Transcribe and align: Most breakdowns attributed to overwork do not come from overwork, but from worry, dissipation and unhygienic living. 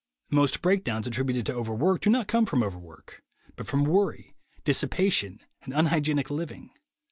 Most 0.31 0.63
breakdowns 0.63 1.05
attributed 1.05 1.45
to 1.45 1.53
overwork 1.53 2.01
do 2.01 2.09
not 2.09 2.27
come 2.27 2.47
from 2.47 2.63
overwork, 2.63 3.21
but 3.55 3.67
from 3.67 3.83
worry, 3.83 4.35
dissipation 4.65 5.37
and 5.61 5.75
unhygienic 5.75 6.31
living. 6.31 6.71